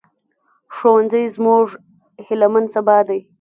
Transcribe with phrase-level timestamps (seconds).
[0.75, 1.67] ښوونځی زموږ
[2.25, 3.19] هيلهمن سبا دی